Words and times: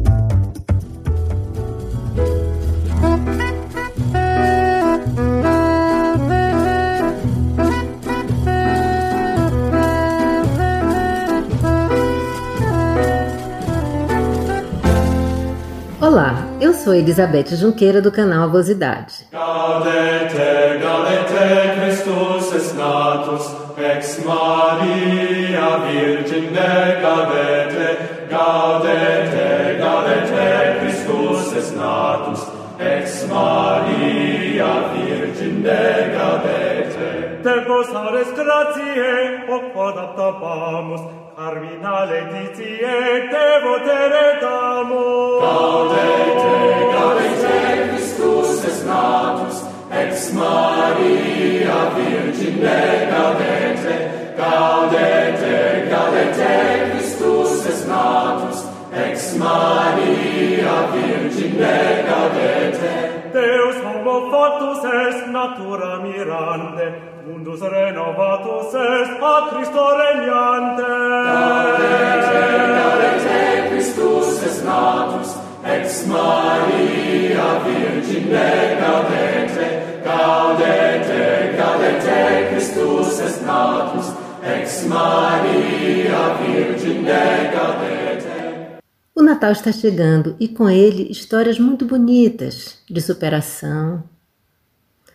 Olá, 16.02 16.46
eu 16.60 16.74
sou 16.74 16.94
Elizabeth 16.94 17.56
Junqueira 17.56 18.02
do 18.02 18.12
canal 18.12 18.50
Avosidade. 18.50 19.26
Gaudete, 19.32 20.36
gaudete, 20.82 21.80
Christus 21.80 22.54
es 22.54 22.74
natus, 22.74 23.69
Ex 23.82 24.26
Maria 24.26 25.80
Virgin 25.88 26.54
decadete, 26.54 28.28
gaudete, 28.30 29.78
gaudete, 29.80 30.80
Christus 30.80 31.54
est 31.54 31.76
natus. 31.78 32.42
Ex 32.78 33.26
Maria 33.30 34.92
Virgin 34.92 35.64
decadete. 35.64 37.40
Te 37.42 37.56
vos 37.70 37.88
ares 37.96 38.28
gratiae, 38.36 39.48
hoc 39.48 39.72
quod 39.72 39.96
aptabamus, 39.96 41.02
carmina 41.38 42.04
letitie, 42.04 43.30
te 43.32 43.48
votere 43.64 44.28
damus. 44.42 45.42
Gaudete, 45.48 46.54
gaudete, 46.94 47.58
Christus 47.96 48.64
est 48.66 48.86
natus. 48.86 49.69
Ex 50.10 50.34
Maria 50.34 51.94
Virgine 51.94 53.10
gaudete, 53.12 53.96
gaudete, 54.36 55.88
gaudete, 55.92 56.54
Christus 56.92 57.66
es 57.68 57.86
natus. 57.86 58.66
Ex 58.92 59.36
Maria 59.38 60.76
Virgine 60.92 62.06
gaudete, 62.10 62.94
Deus 63.34 63.76
homo 63.86 64.32
factus 64.32 64.84
est 64.84 65.28
natura 65.28 66.00
mirante, 66.02 66.86
mundus 67.28 67.62
renovatus 67.62 68.74
est 68.74 69.22
a 69.22 69.48
Christo 69.52 69.86
regnante. 70.00 70.90
Gaudete, 71.30 72.42
gaudete, 72.80 73.70
Christus 73.70 74.44
es 74.44 74.64
natus, 74.64 75.38
Ex 75.64 76.08
Maria 76.08 77.48
Virgine 77.64 78.50
gaudete, 78.82 79.79
gaudete, 80.20 81.56
gaudete, 81.56 82.50
Christus 82.50 83.20
es 83.20 83.42
natus, 83.42 84.08
ex 84.44 84.84
Maria 84.86 86.34
Virgine 86.40 87.52
gaudete. 87.54 88.80
O 89.16 89.24
Natal 89.24 89.52
está 89.52 89.72
chegando 89.72 90.36
e 90.40 90.50
com 90.50 90.70
ele 90.70 91.10
histórias 91.10 91.58
muito 91.58 91.86
bonitas 91.86 92.80
de 92.90 93.02
superação. 93.02 94.04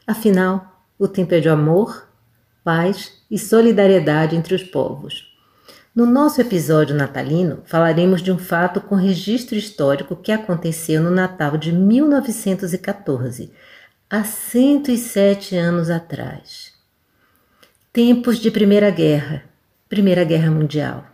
Afinal, 0.06 0.82
o 0.98 1.06
tempo 1.06 1.34
é 1.34 1.40
de 1.40 1.48
amor, 1.48 2.08
paz 2.62 3.12
e 3.30 3.38
solidariedade 3.38 4.36
entre 4.36 4.54
os 4.54 4.62
povos. 4.62 5.32
No 5.94 6.06
nosso 6.06 6.40
episódio 6.40 6.96
natalino, 6.96 7.62
falaremos 7.66 8.20
de 8.22 8.32
um 8.32 8.38
fato 8.38 8.80
com 8.80 8.94
registro 8.94 9.54
histórico 9.54 10.16
que 10.16 10.32
aconteceu 10.32 11.02
no 11.02 11.10
Natal 11.10 11.56
de 11.56 11.72
1914, 11.72 13.52
há 14.14 14.22
107 14.22 15.56
anos 15.56 15.90
atrás. 15.90 16.72
Tempos 17.92 18.38
de 18.38 18.48
Primeira 18.48 18.88
Guerra, 18.88 19.42
Primeira 19.88 20.22
Guerra 20.22 20.52
Mundial. 20.52 21.04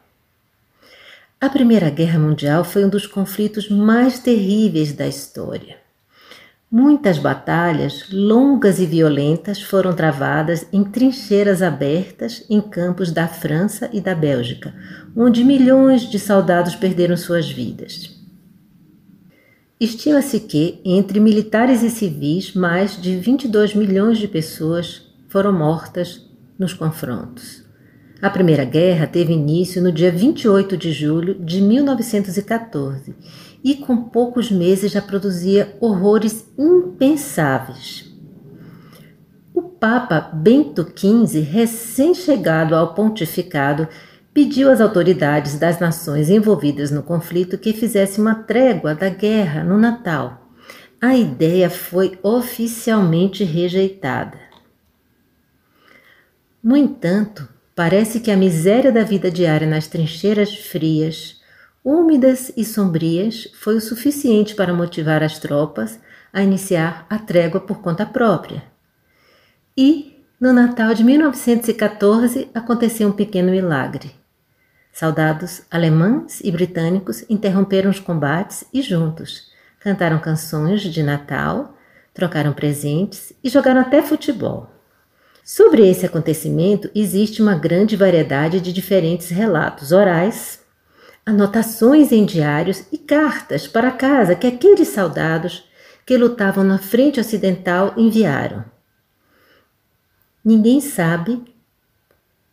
A 1.41 1.49
Primeira 1.49 1.89
Guerra 1.89 2.19
Mundial 2.19 2.63
foi 2.63 2.85
um 2.85 2.91
dos 2.91 3.07
conflitos 3.07 3.71
mais 3.71 4.19
terríveis 4.19 4.93
da 4.93 5.07
história. 5.07 5.79
Muitas 6.71 7.17
batalhas, 7.17 8.05
longas 8.13 8.79
e 8.79 8.85
violentas, 8.85 9.63
foram 9.63 9.95
travadas 9.95 10.67
em 10.71 10.85
trincheiras 10.85 11.63
abertas 11.63 12.45
em 12.51 12.61
campos 12.61 13.11
da 13.11 13.27
França 13.27 13.89
e 13.95 14.01
da 14.03 14.15
Bélgica, 14.15 14.75
onde 15.17 15.43
milhões 15.43 16.03
de 16.03 16.19
soldados 16.19 16.77
perderam 16.77 17.17
suas 17.17 17.51
vidas. 17.51 18.20
Estima-se 19.81 20.41
que, 20.41 20.79
entre 20.85 21.19
militares 21.19 21.83
e 21.83 21.89
civis, 21.89 22.53
mais 22.53 23.01
de 23.01 23.17
22 23.17 23.75
milhões 23.75 24.19
de 24.19 24.29
pessoas 24.29 25.11
foram 25.27 25.55
mortas 25.55 26.29
nos 26.59 26.75
confrontos. 26.75 27.65
A 28.21 28.29
Primeira 28.29 28.67
Guerra 28.67 29.07
teve 29.07 29.33
início 29.33 29.83
no 29.83 29.91
dia 29.91 30.13
28 30.13 30.77
de 30.77 30.93
julho 30.93 31.35
de 31.43 31.63
1914 31.63 33.15
e 33.65 33.77
com 33.77 33.97
poucos 33.97 34.51
meses 34.51 34.93
já 34.93 35.01
produzia 35.01 35.75
horrores 35.81 36.47
impensáveis. 36.59 38.05
O 39.55 39.63
Papa 39.63 40.21
Bento 40.21 40.87
XV, 40.95 41.41
recém-chegado 41.41 42.77
ao 42.77 42.93
pontificado, 42.93 43.89
pediu 44.33 44.71
às 44.71 44.81
autoridades 44.81 45.59
das 45.59 45.79
nações 45.81 46.31
envolvidas 46.31 46.91
no 46.91 47.03
conflito 47.03 47.59
que 47.59 47.73
fizesse 47.73 48.21
uma 48.21 48.35
trégua 48.35 48.95
da 48.95 49.09
guerra 49.09 49.65
no 49.65 49.79
Natal. 49.79 50.49
A 51.01 51.17
ideia 51.17 51.69
foi 51.69 52.19
oficialmente 52.23 53.43
rejeitada. 53.43 54.39
No 56.63 56.77
entanto, 56.77 57.49
parece 57.75 58.21
que 58.21 58.31
a 58.31 58.37
miséria 58.37 58.93
da 58.93 59.03
vida 59.03 59.31
diária 59.31 59.67
nas 59.67 59.87
trincheiras 59.87 60.55
frias, 60.55 61.41
úmidas 61.83 62.53
e 62.55 62.65
sombrias, 62.65 63.49
foi 63.55 63.77
o 63.77 63.81
suficiente 63.81 64.55
para 64.55 64.75
motivar 64.75 65.23
as 65.23 65.39
tropas 65.39 65.99
a 66.33 66.43
iniciar 66.43 67.07
a 67.09 67.19
trégua 67.19 67.61
por 67.61 67.81
conta 67.81 68.05
própria. 68.05 68.63
E, 69.77 70.23
no 70.39 70.53
Natal 70.53 70.93
de 70.93 71.03
1914, 71.03 72.51
aconteceu 72.55 73.09
um 73.09 73.13
pequeno 73.13 73.51
milagre. 73.51 74.20
Soldados 75.01 75.63
alemães 75.71 76.43
e 76.45 76.53
britânicos 76.53 77.25
interromperam 77.31 77.89
os 77.89 77.99
combates 77.99 78.67
e 78.71 78.83
juntos 78.83 79.51
cantaram 79.79 80.19
canções 80.19 80.83
de 80.83 81.03
Natal, 81.03 81.75
trocaram 82.13 82.53
presentes 82.53 83.33
e 83.43 83.49
jogaram 83.49 83.81
até 83.81 84.03
futebol. 84.03 84.69
Sobre 85.43 85.89
esse 85.89 86.05
acontecimento 86.05 86.91
existe 86.95 87.41
uma 87.41 87.55
grande 87.55 87.97
variedade 87.97 88.61
de 88.61 88.75
diferentes 88.75 89.31
relatos 89.31 89.91
orais, 89.91 90.61
anotações 91.25 92.13
em 92.13 92.27
diários 92.27 92.85
e 92.93 92.99
cartas 92.99 93.67
para 93.67 93.91
casa 93.91 94.35
que 94.35 94.47
aqueles 94.47 94.89
soldados 94.89 95.65
que 96.05 96.15
lutavam 96.15 96.63
na 96.63 96.77
frente 96.77 97.19
ocidental 97.19 97.95
enviaram. 97.97 98.67
Ninguém 100.45 100.79
sabe 100.79 101.43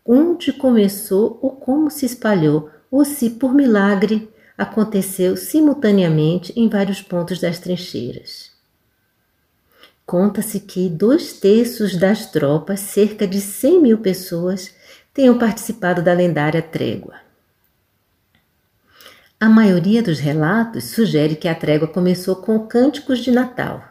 onde 0.08 0.54
começou 0.54 1.38
ou 1.42 1.52
como 1.52 1.92
se 1.92 2.06
espalhou, 2.06 2.70
ou 2.90 3.04
se, 3.04 3.32
por 3.32 3.54
milagre, 3.54 4.32
aconteceu 4.58 5.36
simultaneamente 5.36 6.54
em 6.56 6.70
vários 6.70 7.02
pontos 7.02 7.40
das 7.40 7.60
trincheiras. 7.60 8.52
Conta-se 10.06 10.62
que 10.62 10.88
dois 10.88 11.34
terços 11.34 11.98
das 11.98 12.32
tropas, 12.32 12.80
cerca 12.80 13.28
de 13.28 13.42
100 13.42 13.82
mil 13.82 13.98
pessoas, 13.98 14.74
tenham 15.14 15.38
participado 15.38 16.02
da 16.02 16.14
lendária 16.14 16.62
trégua. 16.62 17.16
A 19.40 19.50
maioria 19.50 20.02
dos 20.02 20.18
relatos 20.18 20.86
sugere 20.86 21.36
que 21.36 21.48
a 21.48 21.54
trégua 21.54 21.88
começou 21.88 22.38
com 22.38 22.66
cânticos 22.66 23.20
de 23.20 23.32
Natal. 23.32 23.84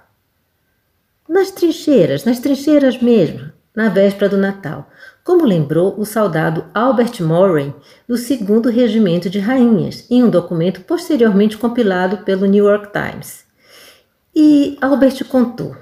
Nas 1.29 1.51
trincheiras, 1.51 2.25
nas 2.25 2.39
trincheiras 2.39 3.01
mesmo, 3.01 3.53
na 3.75 3.89
véspera 3.89 4.29
do 4.29 4.37
Natal, 4.37 4.91
como 5.27 5.45
lembrou 5.45 5.99
o 5.99 6.07
soldado 6.07 6.67
Albert 6.73 7.21
Moran 7.21 7.73
do 8.07 8.15
2 8.15 8.73
Regimento 8.73 9.29
de 9.29 9.41
Rainhas, 9.41 10.07
em 10.09 10.23
um 10.23 10.31
documento 10.31 10.83
posteriormente 10.83 11.59
compilado 11.59 12.19
pelo 12.19 12.47
New 12.47 12.65
York 12.65 12.93
Times. 12.93 13.45
E 14.33 14.79
Albert 14.81 15.25
contou: 15.25 15.77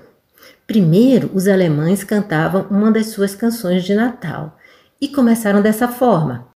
primeiro 0.66 1.30
os 1.34 1.46
alemães 1.46 2.02
cantavam 2.02 2.66
uma 2.70 2.90
das 2.90 3.08
suas 3.08 3.34
canções 3.34 3.84
de 3.84 3.94
Natal 3.94 4.56
e 4.98 5.08
começaram 5.08 5.60
dessa 5.60 5.88
forma. 5.88 6.48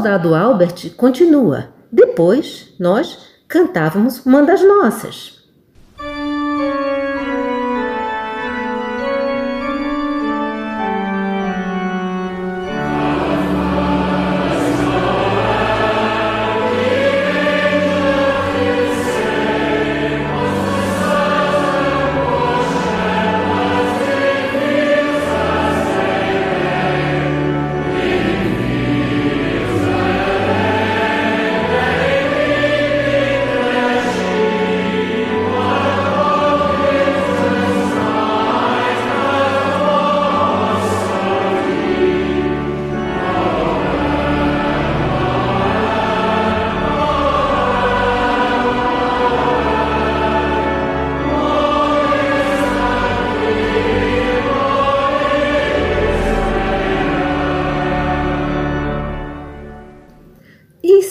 Soldado 0.00 0.34
Albert 0.34 0.94
continua. 0.96 1.68
Depois, 1.92 2.72
nós 2.80 3.18
cantávamos 3.46 4.24
uma 4.24 4.42
das 4.42 4.62
nossas. 4.62 5.39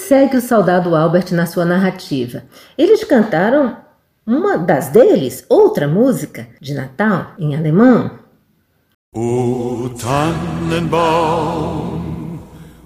Segue 0.09 0.37
o 0.37 0.41
soldado 0.41 0.95
Albert 0.95 1.31
na 1.33 1.45
sua 1.45 1.63
narrativa. 1.63 2.41
Eles 2.75 3.03
cantaram 3.03 3.77
uma 4.25 4.57
das 4.57 4.87
deles, 4.87 5.45
outra 5.47 5.87
música 5.87 6.47
de 6.59 6.73
Natal 6.73 7.33
em 7.37 7.55
alemão. 7.55 8.09
O 9.13 9.91
Tannenbaum, 10.01 10.89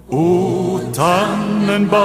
o 0.06 0.80
Tannenbaum, 0.92 1.96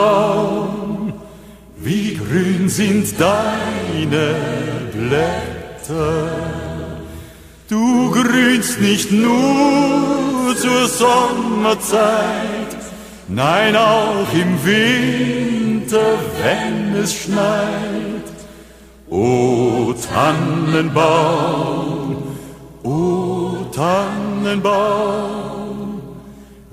wie 1.77 2.15
grün 2.15 2.69
sind 2.69 3.19
deine 3.19 4.37
Blätter. 4.93 6.31
Du 7.67 8.09
grünst 8.11 8.79
nicht 8.79 9.11
nur 9.11 10.55
zur 10.55 10.87
Sommerzeit, 10.87 12.58
Nein, 13.31 13.75
auch 13.75 14.33
im 14.33 14.57
Winter, 14.65 16.17
wenn 16.41 16.95
es 16.95 17.13
schneit. 17.13 18.23
O 19.07 19.93
Tannenbaum, 20.11 22.23
o 22.81 23.57
Tannenbaum, 23.71 26.01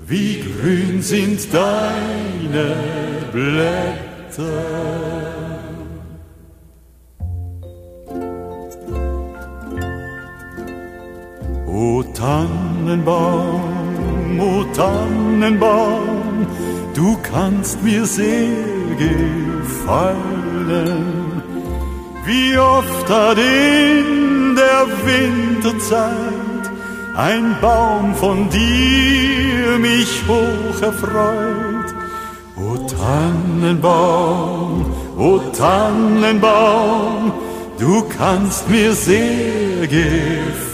wie 0.07 0.41
grün 0.41 1.03
sind 1.03 1.53
deine 1.53 2.75
Blätter. 3.31 3.83
O 11.67 12.01
Tannenbaum, 12.13 14.39
o 14.39 14.63
Tannenbaum, 14.75 16.16
du 16.93 17.17
kannst 17.31 17.81
mir 17.83 18.05
sehr 18.05 18.95
gefallen. 18.97 20.17
Wie 22.25 22.57
oft 22.57 23.09
hat 23.09 23.37
in 23.37 24.55
der 24.55 24.87
Winterzeit 25.05 26.47
ein 27.15 27.55
Baum 27.61 28.13
von 28.15 28.49
dir 28.49 29.79
mich 29.79 30.23
hoch 30.27 30.81
erfreut. 30.81 31.95
O 32.55 32.75
Tannenbaum, 32.95 34.85
o 35.17 35.39
Tannenbaum, 35.57 37.31
du 37.79 38.03
kannst 38.17 38.69
mir 38.69 38.93
sehr 38.93 39.87
gefallen. 39.87 40.67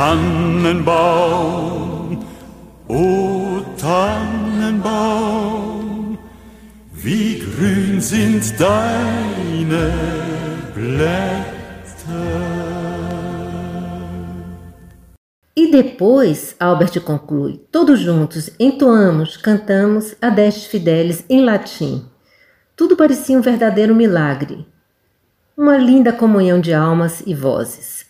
Tannenbaum, 0.00 0.88
o 2.88 3.60
Tannenbaum, 3.76 4.86
wie 6.90 7.38
grün 7.38 8.00
sind 8.00 8.58
deine 8.58 9.92
Blätter. 10.74 11.20
E 15.54 15.70
depois, 15.70 16.56
Albert 16.58 16.98
conclui, 17.00 17.58
todos 17.70 18.00
juntos 18.00 18.48
entoamos, 18.58 19.36
cantamos 19.36 20.16
a 20.18 20.30
Destes 20.30 20.64
Fidelis 20.64 21.26
em 21.28 21.44
latim. 21.44 22.06
Tudo 22.74 22.96
parecia 22.96 23.36
um 23.36 23.42
verdadeiro 23.42 23.94
milagre, 23.94 24.66
uma 25.54 25.76
linda 25.76 26.10
comunhão 26.10 26.58
de 26.58 26.72
almas 26.72 27.22
e 27.26 27.34
vozes. 27.34 28.09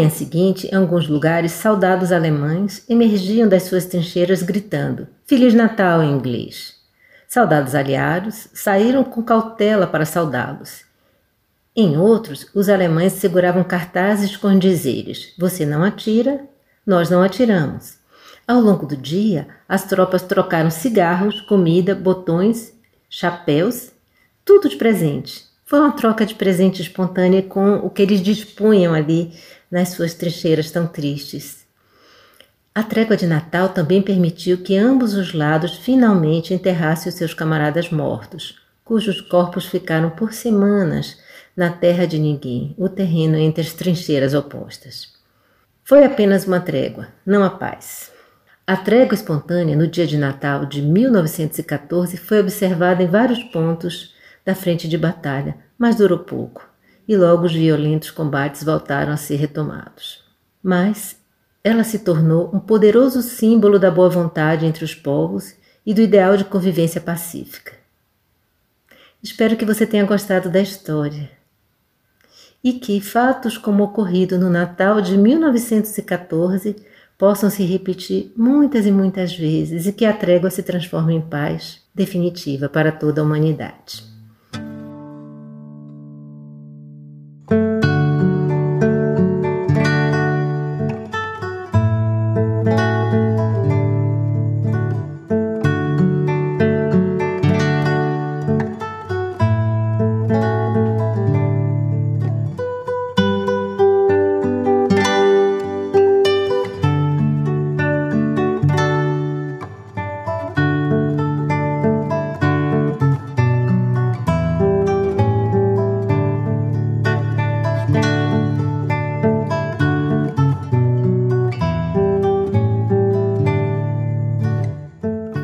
Manhã 0.00 0.08
seguinte, 0.08 0.66
em 0.66 0.74
alguns 0.74 1.06
lugares, 1.06 1.52
soldados 1.52 2.10
alemães 2.10 2.82
emergiam 2.88 3.46
das 3.46 3.64
suas 3.64 3.84
trincheiras 3.84 4.42
gritando 4.42 5.06
Feliz 5.26 5.52
Natal 5.52 6.02
em 6.02 6.10
inglês. 6.10 6.74
Soldados 7.28 7.74
aliados 7.74 8.48
saíram 8.54 9.04
com 9.04 9.22
cautela 9.22 9.86
para 9.86 10.06
saudá-los. 10.06 10.84
Em 11.76 11.98
outros, 11.98 12.46
os 12.54 12.68
alemães 12.70 13.12
seguravam 13.12 13.62
cartazes 13.62 14.36
com 14.36 14.58
dizeres: 14.58 15.34
Você 15.38 15.66
não 15.66 15.84
atira, 15.84 16.40
nós 16.84 17.10
não 17.10 17.22
atiramos. 17.22 17.98
Ao 18.48 18.58
longo 18.58 18.86
do 18.86 18.96
dia, 18.96 19.48
as 19.68 19.84
tropas 19.84 20.22
trocaram 20.22 20.70
cigarros, 20.70 21.42
comida, 21.42 21.94
botões, 21.94 22.72
chapéus, 23.08 23.92
tudo 24.44 24.68
de 24.68 24.76
presente. 24.76 25.44
Foi 25.64 25.78
uma 25.78 25.92
troca 25.92 26.26
de 26.26 26.34
presente 26.34 26.82
espontânea 26.82 27.42
com 27.42 27.76
o 27.76 27.90
que 27.90 28.02
eles 28.02 28.20
dispunham 28.20 28.92
ali 28.92 29.32
nas 29.70 29.90
suas 29.90 30.14
trincheiras 30.14 30.70
tão 30.70 30.86
tristes. 30.86 31.66
A 32.74 32.82
trégua 32.82 33.16
de 33.16 33.26
Natal 33.26 33.70
também 33.70 34.00
permitiu 34.00 34.58
que 34.58 34.76
ambos 34.76 35.14
os 35.14 35.32
lados 35.34 35.76
finalmente 35.76 36.54
enterrassem 36.54 37.10
os 37.10 37.16
seus 37.16 37.34
camaradas 37.34 37.90
mortos, 37.90 38.60
cujos 38.84 39.20
corpos 39.20 39.66
ficaram 39.66 40.10
por 40.10 40.32
semanas 40.32 41.18
na 41.56 41.70
terra 41.70 42.06
de 42.06 42.18
ninguém, 42.18 42.74
o 42.78 42.88
terreno 42.88 43.36
entre 43.36 43.62
as 43.62 43.72
trincheiras 43.72 44.34
opostas. 44.34 45.12
Foi 45.84 46.04
apenas 46.04 46.46
uma 46.46 46.60
trégua, 46.60 47.08
não 47.26 47.42
a 47.42 47.50
paz. 47.50 48.12
A 48.64 48.76
trégua 48.76 49.14
espontânea 49.14 49.76
no 49.76 49.88
dia 49.88 50.06
de 50.06 50.16
Natal 50.16 50.64
de 50.64 50.80
1914 50.80 52.16
foi 52.16 52.38
observada 52.38 53.02
em 53.02 53.08
vários 53.08 53.42
pontos 53.44 54.14
da 54.44 54.54
frente 54.54 54.88
de 54.88 54.96
batalha, 54.96 55.56
mas 55.76 55.96
durou 55.96 56.20
pouco, 56.20 56.69
e 57.10 57.16
logo 57.16 57.44
os 57.44 57.52
violentos 57.52 58.08
combates 58.08 58.62
voltaram 58.62 59.12
a 59.12 59.16
ser 59.16 59.34
retomados. 59.34 60.22
Mas 60.62 61.16
ela 61.64 61.82
se 61.82 61.98
tornou 61.98 62.54
um 62.54 62.60
poderoso 62.60 63.20
símbolo 63.20 63.80
da 63.80 63.90
boa 63.90 64.08
vontade 64.08 64.64
entre 64.64 64.84
os 64.84 64.94
povos 64.94 65.56
e 65.84 65.92
do 65.92 66.00
ideal 66.00 66.36
de 66.36 66.44
convivência 66.44 67.00
pacífica. 67.00 67.72
Espero 69.20 69.56
que 69.56 69.64
você 69.64 69.84
tenha 69.84 70.04
gostado 70.04 70.48
da 70.48 70.60
história 70.60 71.28
e 72.62 72.74
que 72.74 73.00
fatos 73.00 73.58
como 73.58 73.82
ocorrido 73.82 74.38
no 74.38 74.48
Natal 74.48 75.00
de 75.00 75.18
1914 75.18 76.76
possam 77.18 77.50
se 77.50 77.64
repetir 77.64 78.32
muitas 78.36 78.86
e 78.86 78.92
muitas 78.92 79.36
vezes 79.36 79.84
e 79.84 79.92
que 79.92 80.04
a 80.04 80.12
trégua 80.12 80.48
se 80.48 80.62
transforme 80.62 81.16
em 81.16 81.20
paz 81.20 81.82
definitiva 81.92 82.68
para 82.68 82.92
toda 82.92 83.20
a 83.20 83.24
humanidade. 83.24 84.09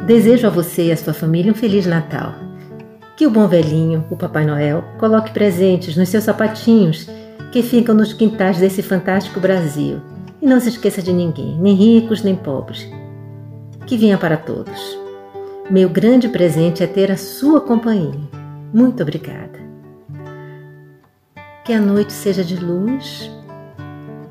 Desejo 0.07 0.47
a 0.47 0.51
você 0.51 0.85
e 0.85 0.93
a 0.93 0.97
sua 0.97 1.13
família 1.13 1.51
um 1.51 1.55
Feliz 1.55 1.85
Natal. 1.85 2.33
Que 3.17 3.27
o 3.27 3.31
bom 3.31 3.49
velhinho, 3.49 4.05
o 4.09 4.17
Papai 4.17 4.47
Noel, 4.47 4.85
coloque 5.01 5.33
presentes 5.33 5.97
nos 5.97 6.09
seus 6.09 6.23
sapatinhos 6.23 7.09
que 7.51 7.61
ficam 7.61 7.93
nos 7.93 8.13
quintais 8.13 8.59
desse 8.59 8.85
fantástico 8.85 9.41
Brasil. 9.41 10.01
E 10.41 10.47
não 10.47 10.61
se 10.61 10.69
esqueça 10.69 11.03
de 11.03 11.13
ninguém, 11.13 11.59
nem 11.59 11.75
ricos 11.75 12.23
nem 12.23 12.37
pobres. 12.37 12.89
Que 13.85 13.97
venha 13.97 14.17
para 14.17 14.37
todos. 14.37 14.97
Meu 15.69 15.89
grande 15.89 16.29
presente 16.29 16.85
é 16.85 16.87
ter 16.87 17.11
a 17.11 17.17
sua 17.17 17.61
companhia. 17.61 18.21
Muito 18.73 19.03
obrigada. 19.03 19.59
Que 21.65 21.73
a 21.73 21.81
noite 21.81 22.13
seja 22.13 22.45
de 22.45 22.55
luz, 22.55 23.29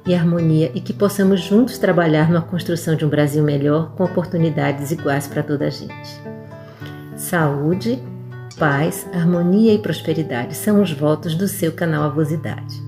e 0.05 0.13
harmonia 0.13 0.71
e 0.75 0.79
que 0.79 0.93
possamos 0.93 1.41
juntos 1.41 1.77
trabalhar 1.77 2.29
na 2.29 2.41
construção 2.41 2.95
de 2.95 3.03
um 3.03 3.09
Brasil 3.09 3.43
melhor 3.43 3.95
com 3.95 4.03
oportunidades 4.03 4.91
iguais 4.91 5.27
para 5.27 5.41
toda 5.41 5.65
a 5.65 5.69
gente. 5.69 6.21
Saúde, 7.15 7.99
paz, 8.57 9.07
harmonia 9.13 9.73
e 9.73 9.79
prosperidade 9.79 10.55
são 10.55 10.81
os 10.81 10.91
votos 10.91 11.35
do 11.35 11.47
seu 11.47 11.71
canal 11.71 12.03
Avosidade. 12.03 12.83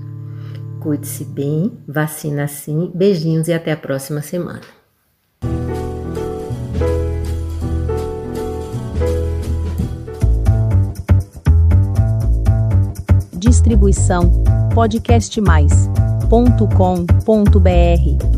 Cuide-se 0.79 1.25
bem, 1.25 1.79
vacina 1.87 2.47
sim, 2.47 2.91
beijinhos 2.93 3.47
e 3.47 3.53
até 3.53 3.71
a 3.71 3.77
próxima 3.77 4.21
semana. 4.21 4.61
Distribuição 13.33 14.43
podcast 14.73 15.41
mais 15.41 15.89
www.cultura.com.br 16.29 18.36